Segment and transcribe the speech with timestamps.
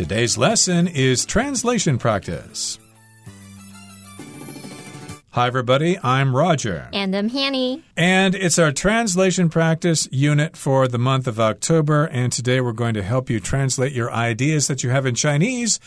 [0.00, 2.78] Today's lesson is translation practice.
[5.32, 5.98] Hi, everybody.
[6.02, 6.88] I'm Roger.
[6.94, 7.84] And I'm Hanny.
[7.98, 12.06] And it's our translation practice unit for the month of October.
[12.06, 15.78] And today we're going to help you translate your ideas that you have in Chinese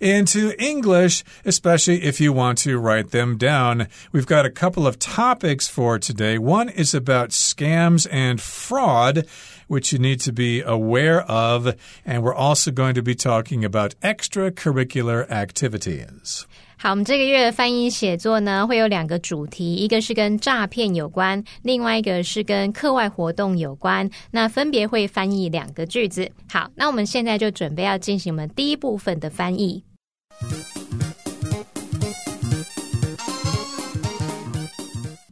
[0.00, 3.88] into English, especially if you want to write them down.
[4.12, 6.38] We've got a couple of topics for today.
[6.38, 9.26] One is about scams and fraud
[9.66, 11.74] which you need to be aware of.
[12.04, 16.44] And we're also going to be talking about extracurricular activities.
[16.76, 24.10] 好，我们这个月的翻译写作呢，会有两个主题，一个是跟诈骗有关，另外一个是跟课外活动有关。
[24.30, 26.30] 那分别会翻译两个句子。
[26.46, 29.82] 好，那我们现在就准备要进行我们第一部分的翻译。
[30.41, 30.68] Thank you.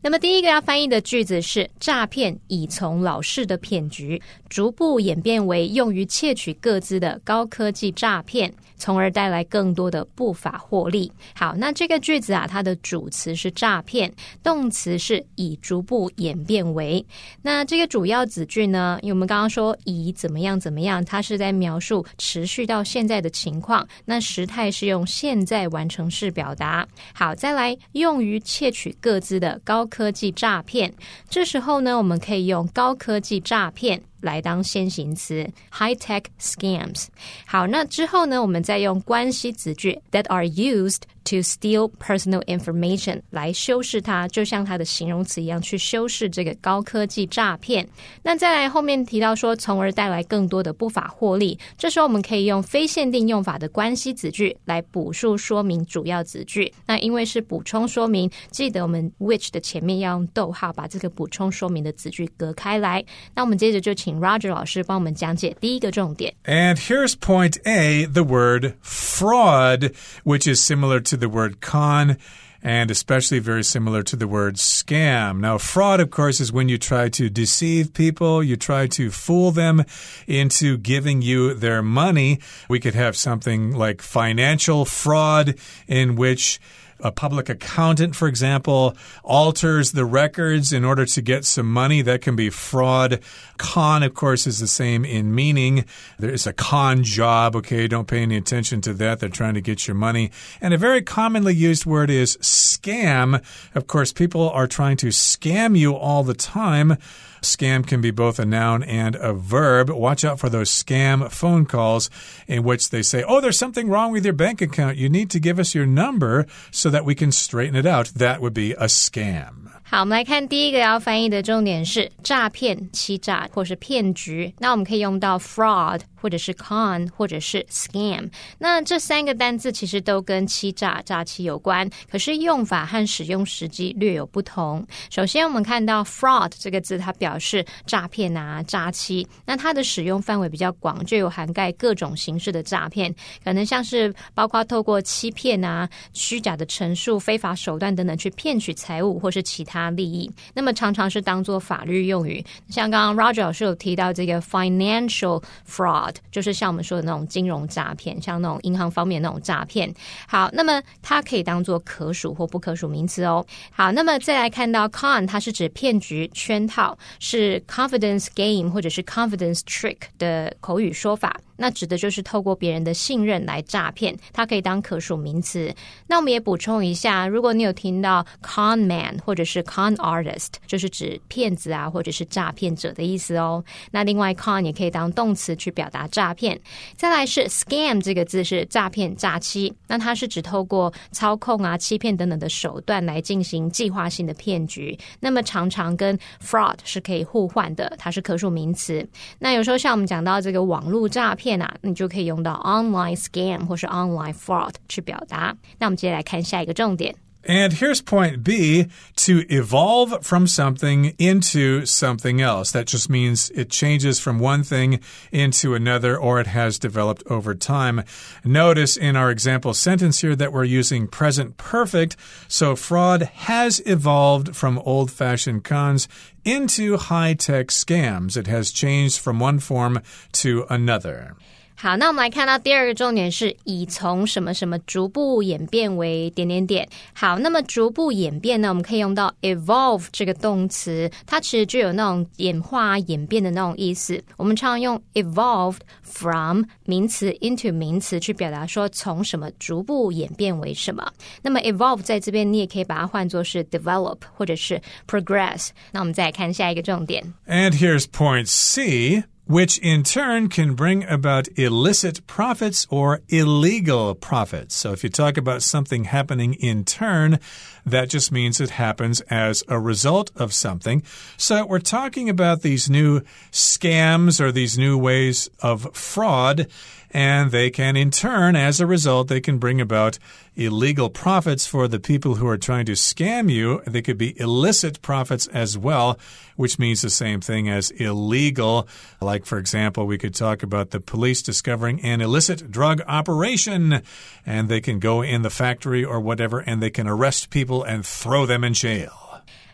[0.07, 8.49] 那么第一个要翻译的句子是：诈骗已从老式的骗局逐步演变为用于窃取各自的高科技诈骗。
[8.79, 11.11] 从而带来更多的不法获利。
[11.33, 17.03] 好，那这个句子啊，它的主词是诈骗，动词是以逐步演变为。
[17.41, 18.99] 那这个主要子句呢？
[19.01, 23.83] 因为我们刚刚说以怎么样怎么样，它是在描述持续到现在的情况。
[24.05, 26.87] 那时态是用现在完成式表达。
[27.15, 30.93] 好，再来用于窃取各自的高科技诈骗。
[31.27, 34.03] 这时候呢，我们可以用高科技诈骗。
[34.21, 37.07] 来当先行词，high tech scams。
[37.45, 41.01] 好，那之后呢，我们再用关系子句 that are used。
[41.29, 47.85] to steal personal information 来修饰它，就像它的形容词一样，去修饰这个高科技诈骗。
[48.23, 51.59] 那再来后面提到说，从而带来更多的不法获利。
[51.77, 56.73] 这时候我们可以用非限定用法的关系子句来补述说明主要子句。
[56.85, 63.03] 那因为是补充说明，记得我们 which 的前面要用逗号，把这个补充说明的子句隔开来。
[63.35, 66.34] 那我们接着就请Roger 老师帮我们讲解第一个重点。
[66.44, 69.92] And here's point A, the word fraud,
[70.24, 72.16] which is similar to the word con
[72.62, 75.40] and especially very similar to the word scam.
[75.40, 79.50] Now, fraud, of course, is when you try to deceive people, you try to fool
[79.50, 79.84] them
[80.26, 82.38] into giving you their money.
[82.68, 85.56] We could have something like financial fraud,
[85.88, 86.60] in which
[86.99, 92.01] a public accountant, for example, alters the records in order to get some money.
[92.01, 93.19] That can be fraud.
[93.57, 95.85] Con, of course, is the same in meaning.
[96.17, 97.87] There's a con job, okay?
[97.87, 99.19] Don't pay any attention to that.
[99.19, 100.31] They're trying to get your money.
[100.61, 103.43] And a very commonly used word is scam.
[103.75, 106.97] Of course, people are trying to scam you all the time.
[107.41, 109.89] Scam can be both a noun and a verb.
[109.89, 112.09] Watch out for those scam phone calls
[112.47, 114.97] in which they say, Oh, there's something wrong with your bank account.
[114.97, 118.06] You need to give us your number so that we can straighten it out.
[118.16, 119.70] That would be a scam.
[119.84, 124.54] 好，我们来看第一个要翻译的重点是诈骗、欺诈或是骗局。
[124.58, 126.00] 那我们可以用到 fraud。
[126.19, 134.85] 或者是 con，或者是 scam，那这三个单字其实都跟欺诈、诈欺有关，可是用法和使用时机略有不同。
[135.09, 143.13] 首先，我们看到 fraud 这个字，它表示诈骗啊、诈欺，那它的使用范围比较广，就有涵盖各种形式的诈骗，
[143.43, 150.31] 可能像是包括透过欺骗啊、虚假的陈述、非法手段等等去骗取财物或是其他利益。
[150.53, 156.06] 那么常常是当做法律用语，像刚刚 Roger 老师有提到这个 financial fraud。
[156.31, 159.93] 就是像我们说的那种金融诈骗，像那种银行方面那种诈骗。
[160.27, 163.45] 好，那么它可以当做可数或不可数名词哦。
[163.71, 171.39] 好，那么再来看到 con，它是指骗局、圈套，是 confidence game 或者是 confidence trick 的口语说法。
[171.57, 175.73] 那指的就是透过别人的信任来诈骗，它可以当可数名词。
[176.05, 183.63] 那我们也补充一下，如果你有听到 con man 或者是 con artist，就是指骗子啊，或者是诈骗者的意思哦。
[183.89, 186.59] 那另外 con 也可以当动词去表达诈骗。
[186.95, 194.95] 再来是 scam 这个字是诈骗、诈欺，那它是指透过操控啊、欺骗等等的手段来进行计划性的骗局。
[195.19, 199.03] 那么常常跟 fraud 是可以互换的，它是可数名词。
[199.39, 201.46] 那有时候像我们讲到这个网络诈骗。
[201.47, 205.55] 骗啊，你就可以用到 online scam 或是 online fraud 去表达。
[205.79, 207.15] 那我们接下来看下一个重点。
[207.43, 208.87] And here's point B
[209.17, 212.71] to evolve from something into something else.
[212.71, 214.99] That just means it changes from one thing
[215.31, 218.03] into another or it has developed over time.
[218.43, 222.17] Notice in our example sentence here that we're using present perfect.
[222.49, 226.09] So fraud has evolved from old fashioned cons
[226.43, 228.35] into high tech scams.
[228.35, 230.01] It has changed from one form
[230.33, 231.35] to another.
[231.79, 236.89] 好，那我们来看到第二个重点是以从什么什么逐步演变为点点点。
[237.13, 244.19] 好，那么逐步演变呢，我们可以用到 evolve 这个动词，它其实就有那种演化、演变的那种意思。
[244.37, 251.07] 我们常用 evolved from 名词 into 名词去表达说从什么逐步演变为什么。
[251.43, 255.69] 那么 evolve 在这边你也可以把它换作是 develop 或者是 progress。
[255.91, 257.35] 那我们再来看下一个重点。
[257.45, 259.25] And here's point C.
[259.47, 264.75] which in turn can bring about illicit profits or illegal profits.
[264.75, 267.39] So if you talk about something happening in turn,
[267.85, 271.01] that just means it happens as a result of something.
[271.37, 273.21] So we're talking about these new
[273.51, 276.67] scams or these new ways of fraud
[277.11, 280.19] and they can, in turn, as a result, they can bring about
[280.55, 283.81] illegal profits for the people who are trying to scam you.
[283.85, 286.19] They could be illicit profits as well,
[286.55, 288.87] which means the same thing as illegal.
[289.21, 294.01] Like, for example, we could talk about the police discovering an illicit drug operation,
[294.45, 298.05] and they can go in the factory or whatever, and they can arrest people and
[298.05, 299.26] throw them in jail.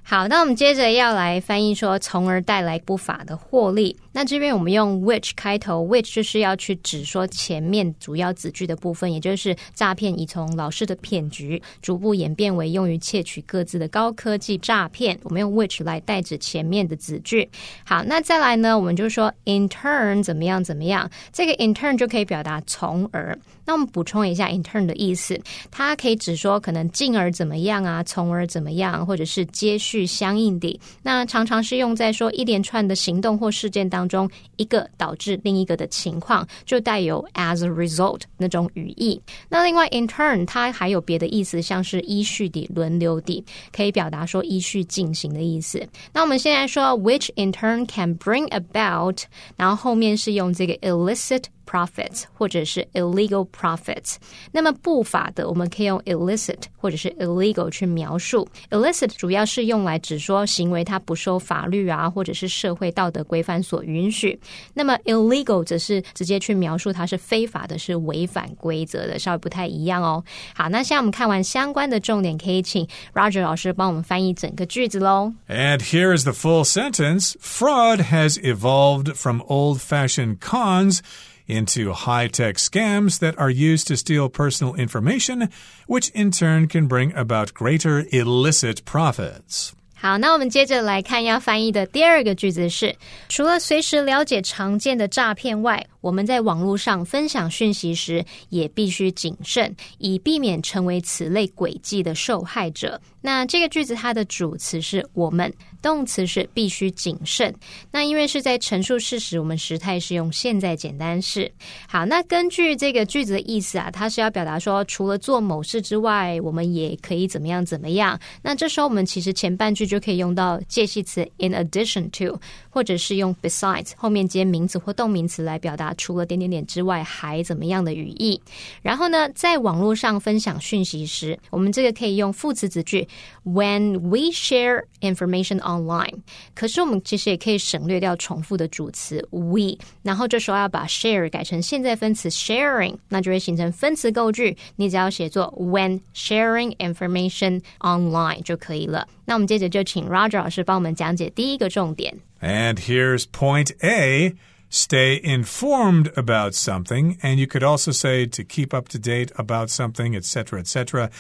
[0.06, 3.98] 好，那我们接着要来翻译说，从而带来不法的获利。
[4.12, 15.18] 那这边我们用 which 开头，which 就是要去指说前面主要子句的部分，也就是诈骗已从老式的骗局逐步演变为用于窃取各自的高科技诈骗。
[15.24, 17.50] 我们用 which 来代指前面的子句。
[17.86, 23.36] 好，那再来呢，我们就说 in turn 怎么样怎么样，这个 in turn 就可以表达从而。
[23.66, 25.40] 那我们补充一下 in turn 的意思，
[25.72, 30.04] 它可以指说可能进而怎么样啊，从而怎么样，或者是接续。
[30.14, 39.20] 相应的，那常常是用在说一连串的行动或事件当中，一个导致另一个的情况，就带有 as a result 那种语义。
[39.50, 45.82] 那另外 in turn 它还有别的意思，像是依序的、轮流的，可以表达说依序进行的意思。
[46.14, 49.22] 那我们现在说 which in turn can bring about，
[49.56, 51.44] 然后后面是用这个 illicit。
[51.67, 54.17] profits 或者是 illegal profits。
[54.51, 58.49] 那么不法的，我们可以用 illicit 或者是 illegal 去描述。
[58.71, 64.41] illicit 主要是用来指说行为它不受法律啊或者是社会道德规范所允许。
[64.73, 70.25] 那么 illegal 则是直接去描述它是非法的，是违反规则的，稍微不太一样哦。
[70.55, 75.35] 好，那现在我们看完相关的重点，可以请 Roger 老师帮我们翻译整个句子喽。
[75.49, 81.01] And here is the full sentence: Fraud has evolved from old-fashioned cons
[81.47, 85.49] into high tech scams that are used to steal personal information,
[85.87, 89.71] which in turn can bring about greater illicit profits.
[90.01, 92.95] 好，那我们接着来看要翻译的第二个句子是：
[93.29, 103.01] 除了随时了解常见的诈骗外，我们在网络上分享讯息时也必须谨慎，以避免成为此类诡计的受害者。
[103.21, 105.53] 那这个句子它的主词是我们，
[105.84, 107.54] 动词是必须谨慎。
[107.92, 111.52] 那因为是在陈述事实，我们时态是用现在简单式。
[111.88, 118.18] 好，那根据这个句子的意思啊，它是要表达说，除了做某事之外，我们也可以怎么样怎么样。
[118.42, 122.40] 那这时候我们其实前半句就可以用到介系词 in addition to，
[122.70, 128.40] 或者是用 besides 后面接名词或动名词来表达除了点点点之外还怎么样的语义。
[128.82, 133.06] 然后呢，在网络上分享讯息时，我们这个可以用副词子句。
[133.44, 136.15] When we share information on online，
[136.55, 144.57] 可是我们其实也可以省略掉重复的主词 we，然后这时候要把 share 改成现在分词 sharing，那就会形成分词构句。
[144.77, 149.07] 你只要写作 when sharing information online 就可以了。
[149.25, 152.15] 那我们接着就请 Roger 老师帮我们讲解第一个重点。
[152.41, 154.35] And here's point A.
[154.74, 159.70] stay informed about something, and you could also say to keep up to date about
[159.70, 161.12] something, etc., etc.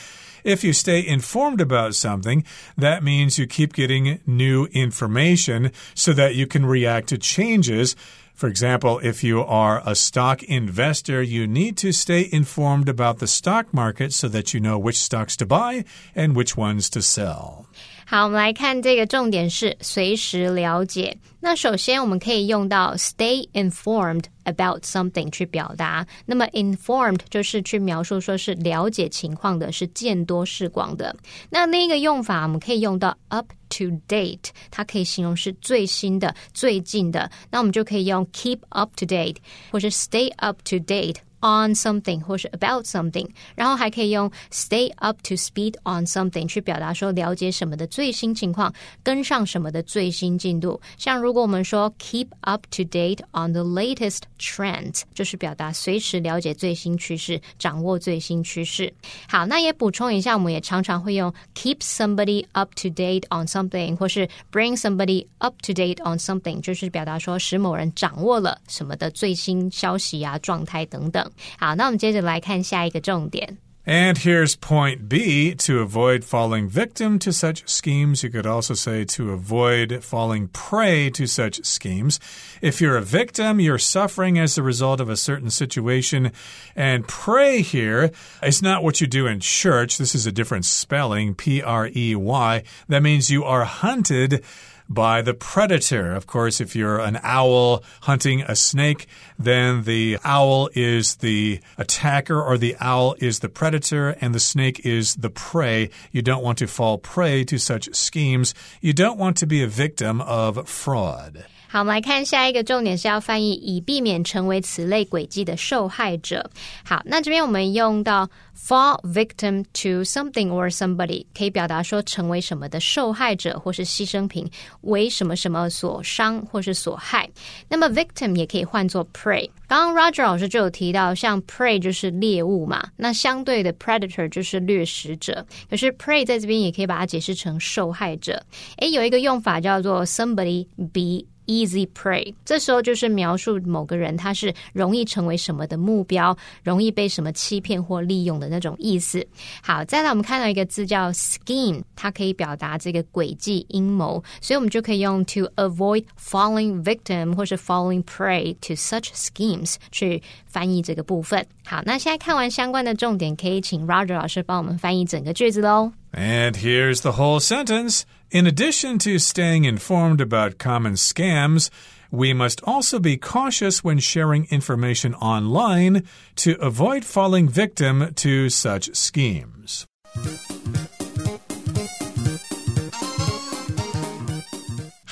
[0.43, 2.43] If you stay informed about something,
[2.75, 7.95] that means you keep getting new information so that you can react to changes.
[8.33, 13.27] For example, if you are a stock investor, you need to stay informed about the
[13.27, 17.67] stock market so that you know which stocks to buy and which ones to sell.
[18.13, 21.17] 好，我们来看这个重点是随时了解。
[21.39, 26.05] 那首先我们可以用到 stay informed about something 去表达。
[26.27, 31.15] 那么 informed 就是去描述说是了解情况的，是见多识广的。
[31.49, 37.27] 那另一个用法我们可以用到 up to date，它可以形容是最新的、最近的。
[37.49, 39.37] 那我们就可以用 keep up to date，
[39.71, 41.15] 或是 stay up to date。
[41.42, 50.80] on something 或是 about something，然后还可以用 stay up to speed on something 去表达说了解什么的最新情况，跟上什么的最新进度。
[50.96, 58.92] 像如果我们说 keep up to date on the latest trends，就是表达随时了解最新趋势，掌握最新趋势。
[59.28, 71.28] 好，那也补充一下，我们也常常会用 keep somebody up to date on something，或是 bring somebody up to date on something，就是表达说使某人掌握了什么的最新消息啊、状态等等。
[71.57, 73.57] 好，那我们接着来看下一个重点。
[73.85, 78.23] And here's point B to avoid falling victim to such schemes.
[78.23, 82.17] You could also say to avoid falling prey to such schemes.
[82.61, 86.31] If you're a victim, you're suffering as the result of a certain situation.
[86.77, 88.11] And prey here
[88.41, 89.97] is not what you do in church.
[89.97, 92.63] This is a different spelling P R E Y.
[92.87, 94.45] That means you are hunted
[94.89, 96.13] by the predator.
[96.13, 102.41] Of course, if you're an owl hunting a snake, then the owl is the attacker
[102.41, 105.89] or the owl is the predator and the snake is the prey.
[106.11, 108.53] You don't want to fall prey to such schemes.
[108.81, 111.45] You don't want to be a victim of fraud.
[111.73, 116.47] 好，我们来看下一个重点是要翻译，以避免成为此类诡计的受害者。
[116.85, 124.47] 好，那这边我们用到 fall victim to something or somebody，可以表达说成为什么的受害者或是牺牲品，
[124.81, 127.27] 为什么什么所伤或是所害。
[127.67, 129.49] 那么 victim 也可以换作 prey。
[129.67, 135.43] 刚刚 Roger 老师就有提到，像 prey 就是猎物嘛，那相对的 predator 就是掠食者。
[135.67, 138.39] 可是 prey 在这边也可以把它解释成受害者。
[138.77, 141.25] 诶，有一个用法叫做 somebody be。
[141.46, 149.26] Easy prey，这时候就是描述某个人他是容易成为什么的目标，容易被什么欺骗或利用的那种意思。
[149.62, 161.46] 好，再来我们看到一个字叫 scheme，它可以表达这个诡计阴谋，所以我们就可以用 to avoid falling victim 或是 falling prey to such schemes 去翻译这个部分。
[161.64, 165.92] 好，那现在看完相关的重点，可以请 Roger 老师帮我们翻译整个句子喽。
[166.12, 168.02] And here's the whole sentence.
[168.33, 171.69] In addition to staying informed about common scams,
[172.09, 176.03] we must also be cautious when sharing information online
[176.37, 179.85] to avoid falling victim to such schemes.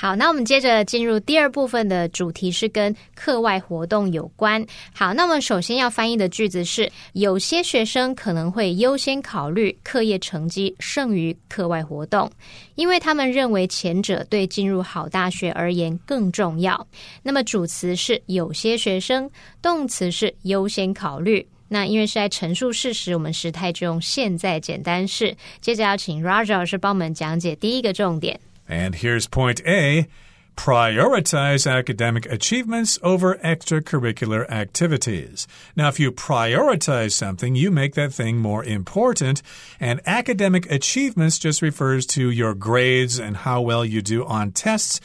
[0.02, 4.66] 好，那我们接着进入第二部分的主题是跟课外活动有关。
[4.92, 12.28] 好，那么首先要翻译的句子是：有些学生可能会优先考虑课业成绩胜于课外活动，
[12.74, 16.88] 因为他们认为前者对进入好大学而言更重要。
[17.22, 19.30] 那么主词是有些学生，
[19.62, 21.48] 动词是优先考虑。
[21.68, 25.38] 那因为是在陈述事实，我们时态就用现在简单式。
[25.62, 28.40] 接着要请 Roger 老师帮我们讲解第一个重点。
[28.72, 30.08] And here's point A
[30.56, 35.46] prioritize academic achievements over extracurricular activities.
[35.76, 39.42] Now, if you prioritize something, you make that thing more important.
[39.80, 45.02] And academic achievements just refers to your grades and how well you do on tests.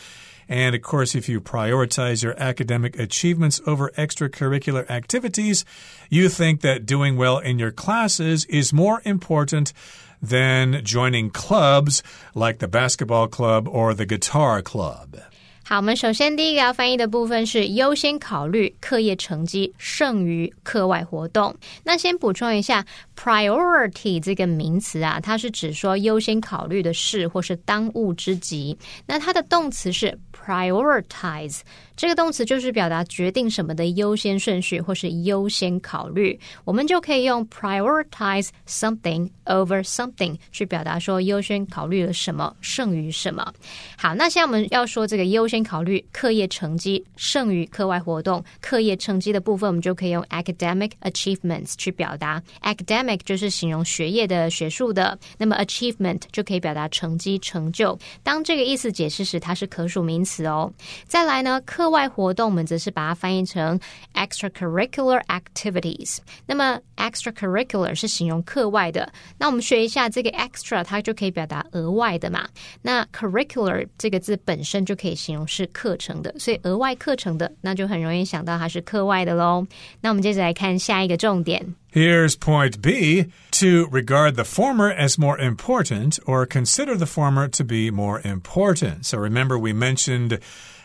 [0.49, 5.64] And of course, if you prioritize your academic achievements over extracurricular activities,
[6.08, 9.73] you think that doing well in your classes is more important
[10.22, 12.01] than joining clubs
[12.34, 15.20] like the basketball club or the guitar club.
[15.63, 21.56] 好，我们首先第一个要翻译的部分是优先考虑课业成绩胜于课外活动。
[21.84, 28.77] 那先补充一下，priority 这个名词啊，它是指说优先考虑的事或是当务之急。
[29.06, 31.60] 那它的动词是 prioritize。
[31.97, 43.50] 这个动词就是表达决定什么的优先顺序或是优先考虑，我们就可以用 prioritize something over something 去表达说优先考虑了什么胜于什么。
[43.97, 52.43] 好，那现在我们要说这个优先考虑课业成绩胜于课外活动，课业成绩的部分我们就可以用 academic achievements 去表达。
[52.62, 57.99] academic 就是形容学业的、学术的，那么 achievement 就可以表达成绩、成就。
[58.23, 60.71] 当这个意思解释时，它是可数名词哦。
[61.07, 63.80] 再来呢，课课外活动，我们则是把它翻译成
[64.13, 66.18] extracurricular activities。
[66.46, 69.12] 那么 extracurricular 是形容课外的。
[69.38, 72.48] 那我们学一下这个 extra，它就可以表达额外的嘛。
[72.82, 79.65] 那 curricular 这个字本身就可以形容是课程的，所以额外课程的，那就很容易想到它是课外的喽。
[80.01, 81.75] 那我们接着来看下一个重点。
[81.94, 83.25] Here's point B
[83.60, 89.03] to regard the former as more important or consider the former to be more important.
[89.06, 90.39] So remember, we mentioned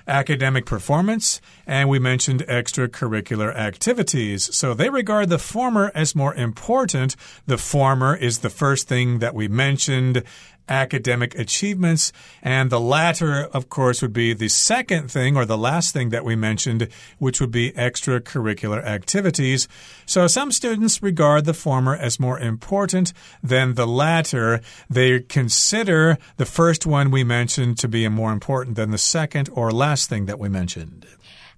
[0.07, 4.55] academic performance, and we mentioned extracurricular activities.
[4.55, 7.15] So they regard the former as more important.
[7.47, 10.23] The former is the first thing that we mentioned
[10.71, 12.11] academic achievements.
[12.41, 16.25] And the latter, of course, would be the second thing or the last thing that
[16.25, 16.87] we mentioned,
[17.19, 19.67] which would be extracurricular activities.
[20.05, 23.13] So some students regard the former as more important
[23.43, 24.61] than the latter.
[24.89, 29.71] They consider the first one we mentioned to be more important than the second or
[29.71, 31.05] last thing that we mentioned.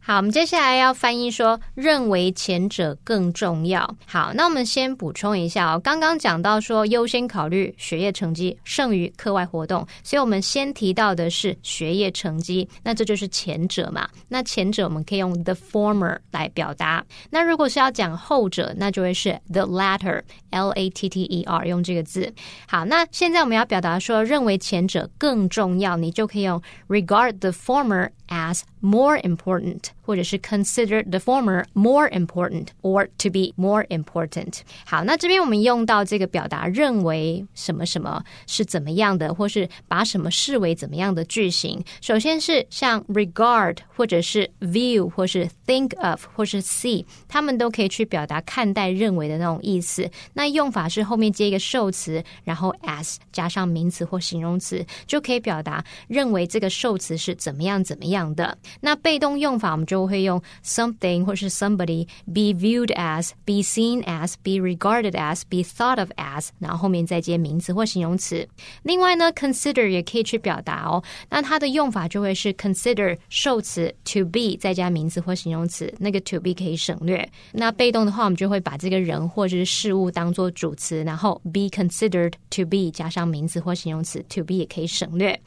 [0.05, 3.89] 好，我们接下来要翻译说，认为前者更重要。
[4.05, 14.05] 好，那我们先补充一下哦，刚刚讲到说优先考虑学业成绩胜于课外活动，所以我们先提到的是学业成绩，那这就是前者嘛。
[14.27, 17.01] 那前者我们可以用 the former 来表达。
[17.29, 22.29] 那如果是要讲后者，那就会是 the latter，L A T T E R 用这个字。
[22.67, 29.92] 好，那现在我们要表达说认为前者更重要，你就可以用 regard the former as more important。
[30.05, 34.59] 或者是 consider the former more important or to be more important。
[34.85, 41.83] 好，那这边我们用到这个表达认为什么什么是怎么样的，或是把什么视为怎么样的句型。
[42.01, 50.09] 首先是像 regard 或者是 view 或是 think of 或是 see，他们都可以去表达看待、认为的那种意思。
[50.33, 58.57] 那用法是后面接一个受词，然后 as 加上名词或形容词，就可以表达认为这个受词是怎么样怎么样的。
[58.81, 66.09] 那被动用法我们就会用 something 或是 somebody be viewed as, be seen as, be regarded as, be thought of
[66.13, 68.47] as，然后后面再接名词或形容词。
[68.81, 71.03] 另外呢，consider 也可以去表达哦。
[71.29, 77.29] 那它的用法就会是 consider 受词 to be 再加名词或形容词，那个 to be 可以省略。
[77.51, 85.39] 那被动的话，我们就会把这个人或者是事物当做主词，然后 be considered to be 加上名词或形容词 to be 也可以省略。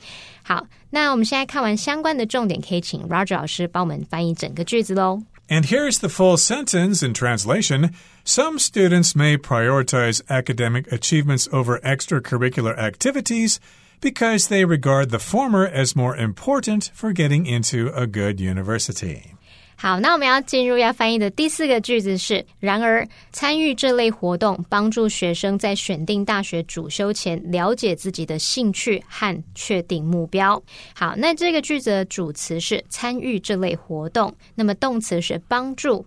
[0.45, 5.24] 好，那我们现在看完相关的重点，可以请 Roger 老师帮我们翻译 整个句子喽。
[5.50, 7.92] And here's the full sentence in translation.
[8.24, 13.60] Some students may prioritize academic achievements over extracurricular activities
[14.00, 19.35] because they regard the former as more important for getting into a good university.
[19.79, 30.61] 好，那我们要进入要翻译的第四个句子是：然而，参与这类活动帮助学生在选定大学主修前了解自己的兴趣和确定目标。
[30.95, 36.05] 好，那这个句子的主词是参与这类活动，那么动词是帮助。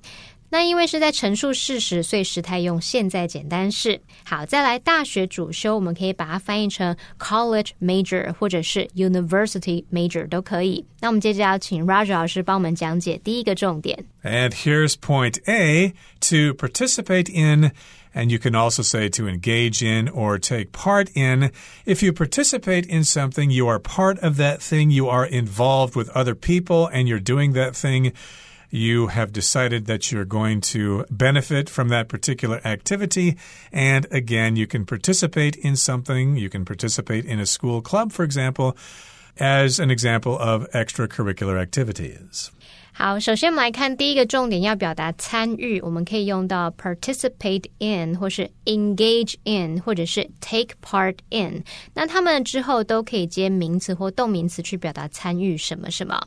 [0.50, 4.00] 那因为是在陈述事实，所以时态用现在简单式。
[4.24, 10.86] 好，再来大学主修，我们可以把它翻译成 college major 或者是 university major 都可以。
[11.00, 14.04] 那我们接着要请 Roger 老师帮我们讲解第一个重点。
[14.22, 17.72] And here's point A to participate in.
[18.14, 21.50] And you can also say to engage in or take part in.
[21.84, 24.92] If you participate in something, you are part of that thing.
[24.92, 28.12] You are involved with other people and you're doing that thing
[28.69, 33.37] you have decided that you're going to benefit from that particular activity.
[33.71, 36.37] And again, you can participate in something.
[36.37, 38.77] You can participate in a school club, for example,
[39.37, 42.51] as an example of extracurricular activities.
[42.91, 51.63] 好，首先我们来看第一个重点，要表达参与，我们可以用到 participate in，或是 engage in，或者是 take part in。
[51.93, 56.21] 那它们之后都可以接名词或动名词去表达参与什么什么。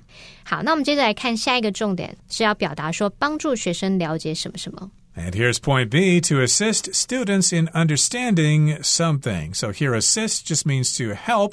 [0.44, 4.90] 好，那我们接着来看下一个重点，是要表达说帮助学生了解什么什么。
[5.14, 9.52] And here's point B to assist students in understanding something.
[9.52, 11.52] So here, assist just means to help.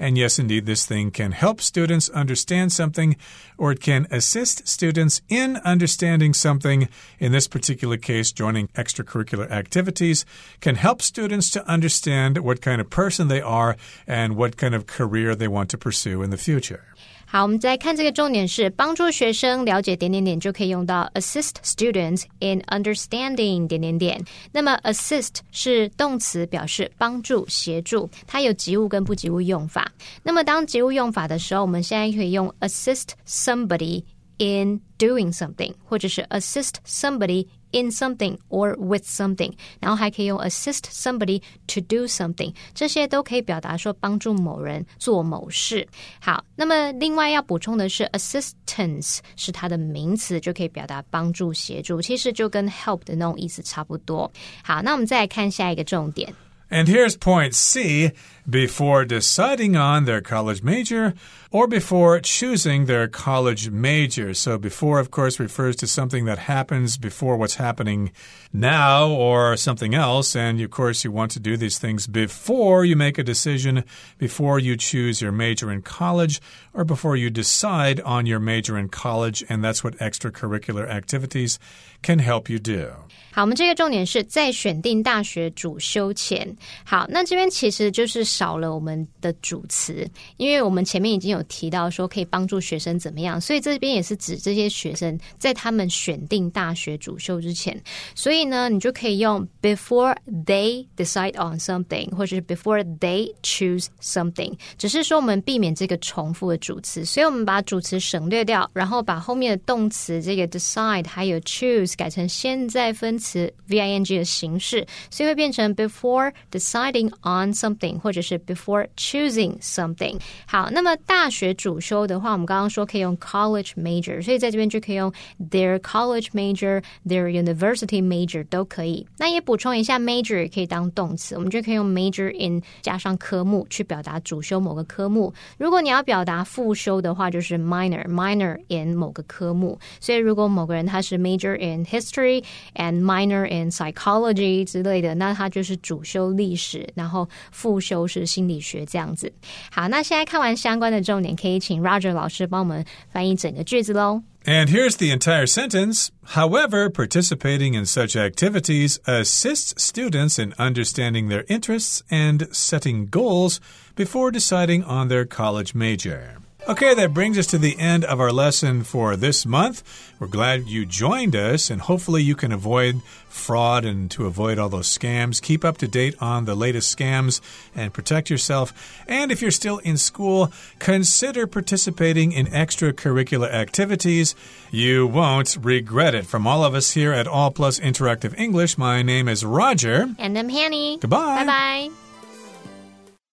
[0.00, 3.16] And yes, indeed, this thing can help students understand something
[3.58, 6.88] or it can assist students in understanding something.
[7.18, 10.24] In this particular case, joining extracurricular activities
[10.62, 14.86] can help students to understand what kind of person they are and what kind of
[14.86, 16.86] career they want to pursue in the future.
[17.32, 24.20] 好，我们再看这个重点是帮助学生了解点点点，就可以用到 assist students in understanding 点点点。
[24.50, 29.92] 那么 assist 是动词，表示帮助、协助，它有及物跟不及物用法。
[30.24, 34.02] 那么当及物用法的时候，我们现在可以用 assist somebody
[34.39, 45.87] in doing something，或者是 assist somebody in something or with something，然后还可以用 assist somebody to do something，这些都可以表达说帮助某人做某事。
[46.19, 54.29] 好，那么另外要补充的是，assistance 是它的名词，就可以表达帮助、协助，其实就跟 help 的那种意思差不多。
[54.63, 56.33] 好，那我们再来看下一个重点。
[56.67, 58.13] And here's point C.
[58.49, 61.13] Before deciding on their college major,
[61.51, 64.33] or before choosing their college major.
[64.33, 68.11] So, before, of course, refers to something that happens before what's happening
[68.51, 70.35] now or something else.
[70.35, 73.83] And, of course, you want to do these things before you make a decision,
[74.17, 76.41] before you choose your major in college,
[76.73, 79.43] or before you decide on your major in college.
[79.47, 81.57] And that's what extracurricular activities
[82.01, 82.91] can help you do.
[83.31, 86.55] 好，我们这个重点是在选定大学主修前。
[86.85, 97.80] 好，那这边其实就是少了我们的主词，因为我们前面已经有 提到说可以帮助学生怎么样，所以这边也是指这些学生在他们选定大学主修之前。
[98.16, 104.52] 所以呢，你就可以用 before they decide on something，或者是 before they choose something。
[104.76, 113.16] 只是说我们避免这个重复的主词，所以我们把主词省略掉，然后把后面的动词这个 decide 还有 choose 改成现在分。
[113.20, 120.18] 词 ving 的形式，所以会变成 before deciding on something，或者是 before choosing something。
[120.46, 125.12] 好，那么大学主修的话，我们刚刚说可以用 college major，所以在这边就可以用
[125.50, 129.06] their college major，their university major 都可以。
[129.16, 135.32] 那也补充一下，major 也可以当动词，我们就可以用 major in 加上科目去表达主修某个科目。
[135.56, 139.78] 如果你要表达副修的话，就是 minor，minor in 某个科目。
[140.00, 142.42] 所以如果某个人他是 major in history
[142.74, 149.32] and minor in psychology 之类的，那他就是主修历史，然后副修是心理学这样子。
[149.70, 154.23] 好，那现在看完相关的重点，可以请 Roger 老师帮我们翻译整个句子喽。
[154.45, 156.09] And here's the entire sentence.
[156.35, 163.57] However, participating in such activities assists students in understanding their interests and setting goals
[163.95, 166.37] before deciding on their college major.
[166.68, 169.82] Okay, that brings us to the end of our lesson for this month.
[170.20, 174.68] We're glad you joined us, and hopefully, you can avoid fraud and to avoid all
[174.68, 175.42] those scams.
[175.42, 177.40] Keep up to date on the latest scams
[177.74, 179.02] and protect yourself.
[179.08, 184.36] And if you're still in school, consider participating in extracurricular activities.
[184.70, 186.26] You won't regret it.
[186.26, 190.14] From all of us here at All Plus Interactive English, my name is Roger.
[190.18, 190.98] And I'm Hanny.
[191.00, 191.44] Goodbye.
[191.44, 191.90] Bye bye.